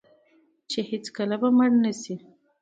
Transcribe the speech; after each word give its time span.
چې 0.69 0.79
هیڅکله 0.89 1.35
به 1.41 1.49
مړ 1.57 1.69
نشي. 1.83 2.15